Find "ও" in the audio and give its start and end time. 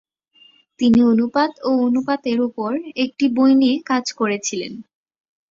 1.61-1.79